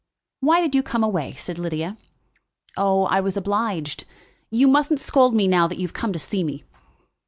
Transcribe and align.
"Why 0.39 0.61
did 0.61 0.73
you 0.73 0.81
come 0.81 1.03
away?" 1.03 1.35
said 1.35 1.59
Lydia. 1.59 1.95
"Oh, 2.75 3.03
I 3.05 3.21
was 3.21 3.37
obliged. 3.37 4.05
You 4.49 4.67
mustn't 4.67 4.99
scold 4.99 5.35
me 5.35 5.47
now 5.47 5.67
that 5.67 5.77
you 5.77 5.85
have 5.85 5.93
come 5.93 6.11
to 6.11 6.17
see 6.17 6.43
me." 6.43 6.63